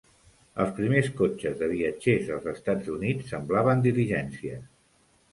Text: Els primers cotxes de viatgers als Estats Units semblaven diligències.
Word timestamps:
Els 0.63 0.69
primers 0.77 1.09
cotxes 1.17 1.59
de 1.59 1.67
viatgers 1.73 2.31
als 2.37 2.47
Estats 2.53 2.89
Units 2.93 3.29
semblaven 3.33 3.83
diligències. 3.87 4.65